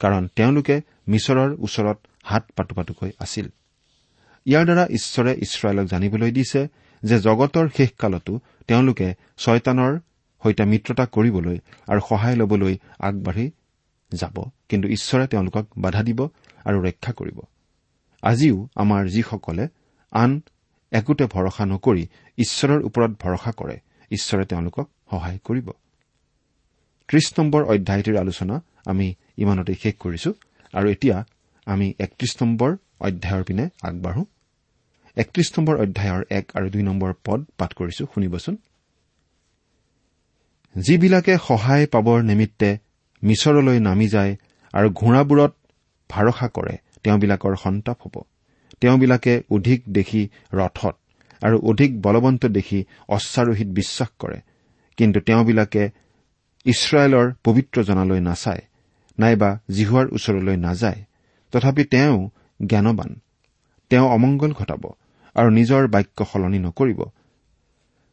[0.00, 0.76] কাৰণ তেওঁলোকে
[1.08, 3.46] মিছৰৰ ওচৰত হাত পাতো পাতোকৈ আছিল।
[4.46, 6.60] ইয়াৰ দ্বাৰা ঈশ্বৰে ইছৰাইলক জানিবলৈ দিছে
[7.02, 8.32] যে জগতৰ শেষকালতো
[8.68, 9.92] তেওঁলোকে ছয়তানৰ
[10.42, 11.56] সৈতে মিত্ৰতা কৰিবলৈ
[11.88, 13.46] আৰু সহায় ল'বলৈ আগবাঢ়ি
[14.12, 14.36] যাব
[14.68, 16.20] কিন্তু ঈশ্বৰে তেওঁলোকক বাধা দিব
[16.68, 17.38] আৰু ৰক্ষা কৰিব।
[18.22, 19.64] আজিও আমাৰ যিসকলে
[20.12, 20.30] আন
[20.92, 22.04] একোতে ভৰসা নকৰি
[22.38, 23.76] ঈশ্বৰৰ ওপৰত ভৰসা কৰে
[24.10, 25.66] ঈশ্বৰে তেওঁলোকক সহায় কৰিব।
[27.08, 28.54] ত্ৰিশ নম্বৰ অধ্যায়টিৰ আলোচনা
[28.86, 29.06] আমি
[29.38, 30.30] ইমানতে শেষ কৰিছো
[30.74, 31.16] আৰু এতিয়া
[31.66, 34.22] আমি একত্ৰিশ নম্বৰ অধ্যায়ৰ পিনে আগবাঢ়ো।
[35.16, 38.54] একত্ৰিশ নম্বৰ অধ্যায়ৰ এক আৰু দুই নম্বৰ পদ পাঠ কৰিছো শুনিবচোন।
[40.76, 42.70] যিবিলাকে সহায় পাবৰ নিমিত্তে
[43.22, 44.32] মিছৰলৈ নামি যায়
[44.74, 45.52] আৰু ঘোঁৰাবোৰত
[46.10, 48.22] ভৰসা কৰে তেওঁবিলাকৰ সন্তাপ হ'ব।
[48.80, 50.94] তেওঁবিলাকে অধিক দেখি ৰথত
[51.42, 54.38] আৰু অধিক বলৱন্ত দেখি অশ্বাৰোহীত বিশ্বাস কৰে।
[54.96, 55.82] কিন্তু তেওঁবিলাকে
[56.64, 58.62] ইছৰাইলৰ পবিত্ৰজনালৈ নাচায়
[59.18, 61.00] নাইবা জিহুৱাৰ ওচৰলৈ নাযায়।
[61.52, 62.28] তথাপি তেওঁ
[62.66, 63.10] জ্ঞানবান
[63.90, 64.82] তেওঁ অমংগল ঘটাব
[65.34, 67.00] আৰু নিজৰ বাক্য সলনি নকৰিব।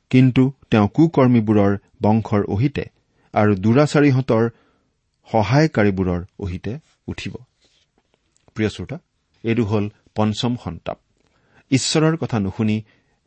[0.10, 1.74] কিন্তু তেওঁ কুকৰ্মীবোৰৰ
[2.04, 2.86] বংশৰ অহিতে
[3.34, 4.44] আৰু দুৰাচাৰীহঁতৰ
[5.32, 7.34] সহায়কাৰীবোৰৰ অহিতে উঠিব।
[8.58, 8.98] প্ৰিয় শ্ৰোতা
[9.44, 10.98] এইটো হ'ল পঞ্চম সন্তাপ।
[11.72, 12.78] ঈশ্বৰৰ কথা নুশুনি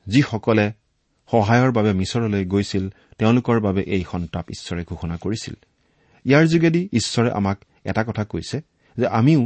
[0.06, 0.66] যিসকলে
[1.30, 2.84] সহায়ৰ বাবে মিছৰলৈ গৈছিল
[3.18, 5.54] তেওঁলোকৰ বাবে এই সন্তাপ ঈশ্বৰে ঘোষণা কৰিছিল।
[6.24, 7.58] ইয়াৰ যোগেদি ঈশ্বৰে আমাক
[7.90, 8.56] এটা কথা কৈছে
[8.96, 9.42] যে আমিও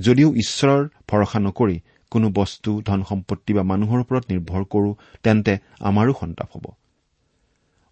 [0.00, 1.76] যদিও ঈশ্বৰৰ ভৰসা নকৰি
[2.12, 4.90] কোনো বস্তু ধন সম্পত্তি বা মানুহৰ ওপৰত নিৰ্ভৰ কৰো
[5.22, 6.66] তেন্তে আমাৰো সন্তাপ হ'ব।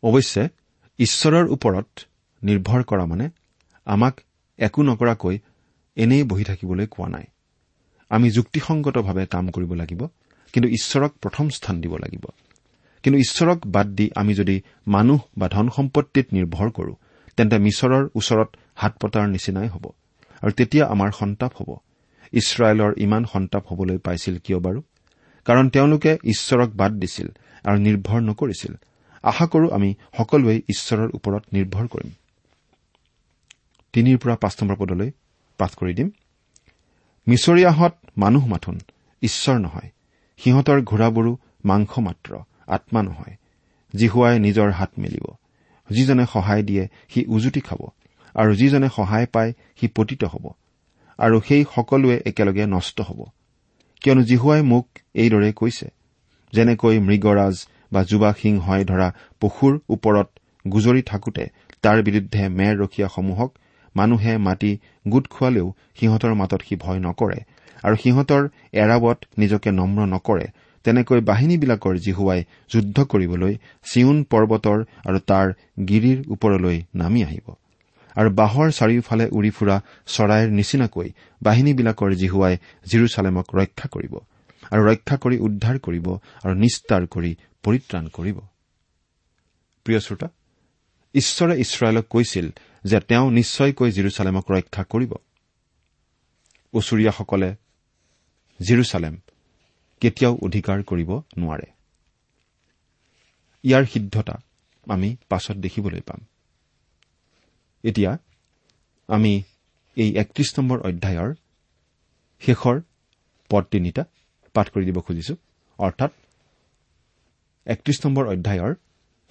[0.02, 0.44] অৱশ্যে
[0.98, 1.88] ঈশ্বৰৰ ওপৰত
[2.42, 3.26] নিৰ্ভৰ কৰা মানে
[3.87, 4.14] আমাক
[4.59, 5.37] একো নকৰাকৈ
[5.98, 7.26] এনেই বহি থাকিবলৈ কোৱা নাই।
[8.11, 10.00] আমি যুক্তিসংগতভাৱে কাম কৰিব লাগিব
[10.52, 12.24] কিন্তু ঈশ্বৰক প্ৰথম স্থান দিব লাগিব।
[13.02, 14.56] কিন্তু ঈশ্বৰক বাদ দি আমি যদি
[14.87, 16.94] মানুহ বা ধন সম্পত্তিত নিৰ্ভৰ কৰো
[17.37, 19.84] তেন্তে মিছৰৰ ওচৰত হাত পতাৰ নিচিনাই হ'ব।
[20.42, 21.70] আৰু তেতিয়া আমাৰ সন্তাপ হ'ব।
[22.32, 24.82] ইছৰাইলৰ ইমান সন্তাপ হ'বলৈ পাইছিল কিয় বাৰু?
[25.44, 27.28] কাৰণ তেওঁলোকে ঈশ্বৰক বাদ দিছিল
[27.64, 28.74] আৰু নিৰ্ভৰ নকৰিছিল।
[29.22, 32.11] আশা কৰো আমি সকলোৱে ঈশ্বৰৰ ওপৰত নিৰ্ভৰ কৰিম।
[33.92, 35.11] তিনিৰ পৰা পাঁচ নম্বৰ পদলৈ
[35.59, 36.11] পাঠ কৰি দিম।
[37.29, 38.81] মিছৰীয়াহঁত মানুহ মাথোন
[39.23, 39.90] ঈশ্বৰ নহয়।
[40.38, 43.37] সিহঁতৰ ঘোঁৰাবোৰো মাংস মাত্ৰ আত্মা নহয়।
[43.97, 45.35] জিহুৱাই নিজৰ হাত মেলিব।
[45.90, 47.79] যিজনে সহায় দিয়ে সি উজুতি খাব।
[48.35, 50.51] আৰু যিজনে সহায় পায় সি পতিত হ'ব।
[51.18, 53.25] আৰু সেই সকলোৱে একেলগে নষ্ট হ'ব।
[54.01, 55.88] কিয়নো জিহুৱাই মোক এইদৰে কৈছে
[56.53, 60.29] যেনেকৈ মৃগৰাজ বা যুৱা সিংহই ধৰা পশুৰ ওপৰত
[60.73, 61.47] গুজৰি থাকোতে
[61.83, 63.59] তাৰ বিৰুদ্ধে মেৰ ৰখীয়াসমূহক
[63.98, 64.72] মানুহে মাতি
[65.08, 65.66] গোট খোৱালেও
[65.98, 67.38] সিহঁতৰ মাতত সি ভয় নকৰে
[67.84, 68.42] আৰু সিহঁতৰ
[68.82, 70.46] এৰাবত নিজকে নম্ৰ নকৰে।
[70.84, 72.40] তেনেকৈ বাহিনীবিলাকৰ জিহুৱাই
[72.72, 73.54] যুদ্ধ কৰিবলৈ
[73.90, 75.46] চিউন পৰ্বতৰ আৰু তাৰ
[75.88, 77.46] গিৰিৰ ওপৰলৈ নামি আহিব।
[78.16, 79.76] আৰু বাঁহৰ চাৰিওফালে উৰি ফুৰা
[80.14, 81.08] চৰাইৰ নিচিনাকৈ
[81.42, 82.54] বাহিনীবিলাকৰ জিহুৱাই
[82.90, 84.14] জিৰচালেমক ৰক্ষা কৰিব
[84.72, 86.06] আৰু ৰক্ষা কৰি উদ্ধাৰ কৰিব
[86.44, 87.32] আৰু নিস্তাৰ কৰি
[87.64, 88.38] পৰিত্ৰাণ কৰিব।
[91.14, 92.46] ঈশ্বৰে ইছৰাইলক কৈছিল
[92.90, 95.12] যে তেওঁ নিশ্চয়কৈ জিৰচালেমক ৰক্ষা কৰিব।
[96.74, 97.51] ওচৰীয়াসকলে
[98.61, 99.14] জিৰচালেম
[100.03, 101.68] কেতিয়াও অধিকাৰ কৰিব নোৱাৰে।
[103.64, 104.37] ইয়াৰ সিদ্ধতা
[104.87, 106.20] আমি পাছত দেখিবলৈ পাম।
[107.85, 108.11] এতিয়া
[109.09, 109.33] আমি
[109.96, 111.31] এই একত্ৰিশ নম্বৰ অধ্যায়ৰ
[112.42, 112.77] শেষৰ
[113.51, 114.03] পদ তিনিটা
[114.55, 115.35] পাঠ কৰি দিব খুজিছো।
[115.79, 116.12] অৰ্থাৎ
[117.66, 118.72] একত্ৰিশ নম্বৰ অধ্যায়ৰ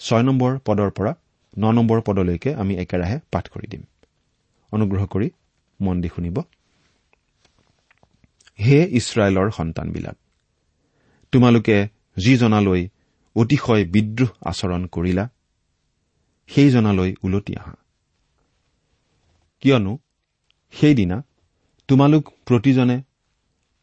[0.02, 1.12] ছয় নম্বৰ পদৰ পৰা
[1.58, 3.84] ন নম্বৰ পদলৈকে আমি একেৰাহে পাঠ কৰি দিম।
[4.72, 5.28] অনুগ্ৰহ কৰি
[5.80, 6.38] মন দি শুনিব।
[8.60, 10.18] হে ইছৰাইলৰ সন্তানবিলাক
[11.34, 11.78] তোমালোকে
[12.18, 12.82] যিজনালৈ
[13.36, 15.26] অতিশয় বিদ্ৰোহ আচৰণ কৰিলা
[16.50, 17.74] সেইজনালৈ ওলটি আহা।
[19.64, 19.94] কিয়নো
[20.74, 21.18] সেইদিনা
[21.90, 22.98] তোমালোক প্ৰতিজনে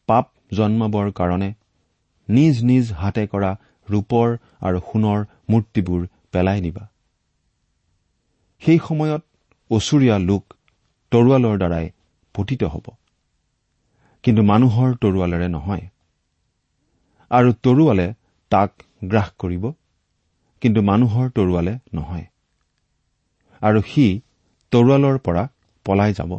[0.09, 1.49] পাপ জন্মাবৰ কাৰণে
[2.29, 3.51] নিজ নিজ হাতে কৰা
[3.87, 4.27] ৰূপৰ
[4.61, 6.83] আৰু সোণৰ মূৰ্তিবোৰ পেলাই দিবা
[8.65, 9.23] সেই সময়ত
[9.71, 10.43] অচুৰীয়া লোক
[11.11, 11.89] তৰোৱালৰ দ্বাৰাই
[12.35, 12.85] পতিত হ'ব।
[14.23, 15.87] কিন্তু মানুহৰ তৰোৱালেৰে নহয়।
[17.31, 18.07] আৰু তৰোৱালে
[18.51, 18.71] তাক
[19.03, 19.63] গ্ৰাস কৰিব
[20.61, 22.25] কিন্তু মানুহৰ তৰোৱালে নহয়।
[23.61, 24.05] আৰু সি
[24.71, 25.43] তৰোৱালৰ পৰা
[25.85, 26.31] পলাই যাব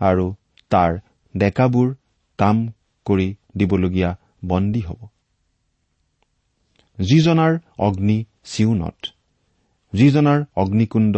[0.00, 0.26] আৰু
[0.70, 0.98] তাৰ
[1.36, 1.94] ডেকাবোৰ
[2.38, 2.68] কাম
[3.06, 4.10] কৰি দিবলগীয়া
[4.44, 5.00] বন্দী হ'ব।
[6.98, 9.17] যিজনাৰ অগ্নি চিউনত।
[9.92, 11.16] যিজনাৰ অগ্নিকুণ্ড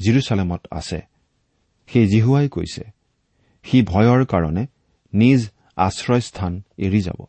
[0.00, 0.98] জিৰচালেমত আছে।
[1.88, 2.84] সেই জিহুৱাই কৈছে
[3.64, 4.66] সি ভয়ৰ কাৰণে
[5.12, 5.40] নিজ
[5.76, 7.20] আশ্ৰয়স্থান এৰি যাব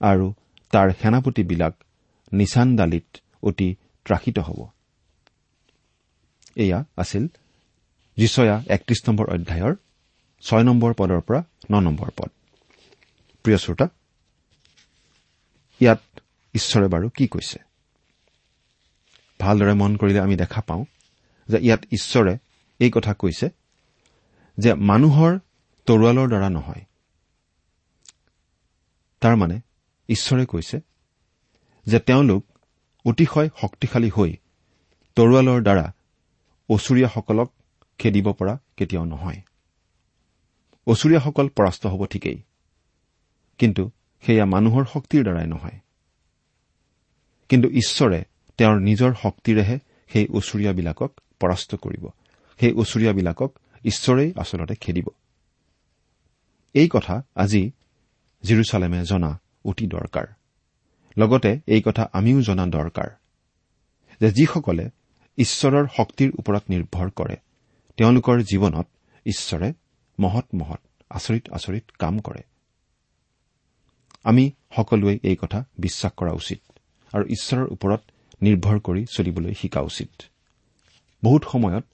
[0.00, 0.26] আৰু
[0.70, 1.74] তাৰ সেনাপতিবিলাক
[2.32, 3.08] নিচানদালিত
[3.42, 3.68] অতি
[4.06, 4.60] ত্ৰাসিত হ'ব।
[6.56, 7.24] এয়া আছিল
[8.16, 9.74] যিচয়া একত্ৰিশ নম্বৰ অধ্যায়ৰ
[10.42, 12.30] ছয় নম্বৰ পদৰ পৰা ন নম্বৰ পদ।
[13.44, 13.86] প্ৰিয় শ্ৰোতা
[15.80, 16.02] ইয়াত
[16.54, 17.67] ঈশ্বৰে বাৰু কি কৈছে?
[19.40, 20.84] ভালদৰে মন কৰিলে আমি দেখা পাওঁ
[21.48, 22.38] যে ইয়াত ঈশ্বৰে
[22.80, 23.48] এই কথা কৈছে
[24.58, 25.38] যে মানুহৰ
[25.86, 26.82] তৰোৱালৰ দ্বাৰা নহয়।
[29.20, 29.60] তাৰমানে
[30.08, 30.80] ঈশ্বৰে কৈছে
[31.86, 32.44] যে তেওঁলোক
[33.04, 34.36] অতিশয় শক্তিশালী হৈ
[35.16, 35.92] তৰোৱালৰ দ্বাৰা
[36.68, 37.52] অচুৰীয়াসকলক
[37.98, 39.40] খেদিব পৰা কেতিয়াও নহয়।
[40.86, 42.42] অচুৰীয়াসকল পৰাস্ত হ'ব ঠিকেই
[43.58, 43.90] কিন্তু
[44.22, 45.78] সেয়া মানুহৰ শক্তিৰ দ্বাৰাই নহয়।
[47.48, 48.24] কিন্তু ঈশ্বৰে
[48.58, 49.78] তেওঁৰ নিজৰ শক্তিৰেহে
[50.12, 52.04] সেই অচুৰীয়াবিলাকক পৰাস্ত কৰিব।
[52.60, 53.50] সেই অচুৰীয়াবিলাকক
[53.84, 55.08] ঈশ্বৰেই আচলতে খেদিব।
[56.74, 57.70] এই কথা আজি
[58.42, 60.26] জিৰচালেমে জনা অতি দৰকাৰ।
[61.16, 63.08] লগতে এই কথা আমিও জনা দৰকাৰ
[64.20, 64.90] যে যিসকলে
[65.36, 67.36] ঈশ্বৰৰ শক্তিৰ ওপৰত নিৰ্ভৰ কৰে
[67.96, 68.86] তেওঁলোকৰ জীৱনত
[69.26, 69.72] ঈশ্বৰে
[70.18, 72.42] মহৎ মহৎ আচৰিত আচৰিত কাম কৰে।
[74.24, 76.60] আমি সকলোৱে এই কথা বিশ্বাস কৰা উচিত
[77.12, 78.00] আৰু ঈশ্বৰৰ ওপৰত
[78.42, 80.10] নিৰ্ভৰ কৰি চলিবলৈ শিকা উচিত।
[81.22, 81.84] বহুত সময়ত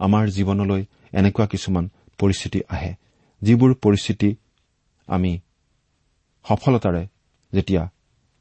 [0.00, 1.84] আমাৰ জীৱনলৈ এনেকুৱা কিছুমান
[2.18, 2.92] পৰিস্থিতি আহে
[3.42, 4.30] যিবোৰ পৰিস্থিতি
[5.08, 5.32] আমি
[6.44, 7.02] সফলতাৰে
[7.52, 7.82] যেতিয়া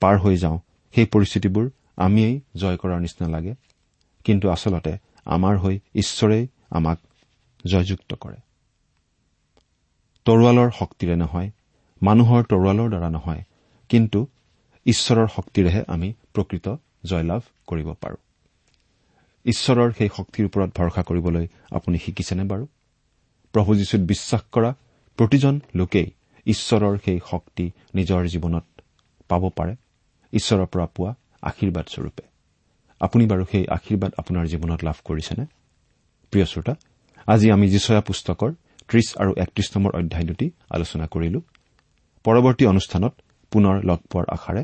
[0.01, 0.57] পাৰ হৈ যাওঁ
[0.93, 1.65] সেই পৰিস্থিতিবোৰ
[1.97, 3.53] আমিয়েই জয় কৰাৰ নিচিনা লাগে।
[4.25, 4.93] কিন্তু আচলতে
[5.25, 6.97] আমাৰ হৈ ঈশ্বৰেই আমাক
[7.65, 8.39] জয়যুক্ত কৰে।
[10.25, 11.49] তৰোৱালৰ শক্তিৰে নহয়
[12.01, 13.41] মানুহৰ তৰোৱালৰ দ্বাৰা নহয়
[13.89, 14.19] কিন্তু
[14.85, 16.67] ঈশ্বৰৰ শক্তিৰেহে আমি প্ৰকৃত
[17.05, 18.21] জয়লাভ কৰিব পাৰোঁ।
[19.45, 22.67] ঈশ্বৰৰ সেই শক্তিৰ ওপৰত ভৰসা কৰিবলৈ আপুনি শিকিছেনে বাৰু?
[23.53, 24.75] প্ৰভু যীশুত বিশ্বাস কৰা
[25.17, 26.07] প্ৰতিজন লোকেই
[26.45, 28.65] ঈশ্বৰৰ সেই শক্তি নিজৰ জীৱনত
[29.27, 29.75] পাব পাৰে
[30.33, 32.23] ঈশ্বৰৰ পৰা পোৱা আশীৰ্বাদ স্বৰূপে।
[32.99, 35.45] আপুনি বাৰু সেই আশীৰ্বাদ আপোনাৰ জীৱনত লাভ কৰিছেনে?
[36.31, 36.73] প্ৰিয় শ্ৰোতা
[37.27, 38.51] আজি আমি যিচয়া পুস্তকৰ
[38.87, 41.39] ত্ৰিশ আৰু একত্ৰিশ নম্বৰ অধ্যায় দুটি আলোচনা কৰিলো।
[42.23, 43.13] পৰৱৰ্তী অনুষ্ঠানত
[43.51, 44.63] পুনৰ লগ পোৱাৰ আশাৰে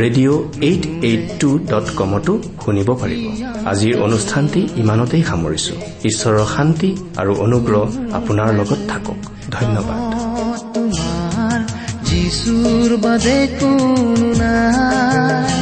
[0.00, 2.32] radio' eight eight two dot কমতো
[2.64, 3.22] শুনিব পাৰিব।
[3.72, 5.74] আজিৰ অনুষ্ঠানটি ইমানতেই সামৰিছো।
[6.04, 9.18] ঈশ্বৰৰ শান্তি আৰু অনুগ্ৰহ আপোনাৰ লগত থাকক।
[9.50, 9.98] ধন্যবাদ।
[10.74, 11.58] তোমাৰ
[12.08, 15.61] যিচুৰ বাদে কোনো নাই।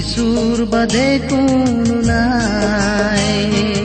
[0.00, 3.79] যিশুৰ বাদে কোনো নাই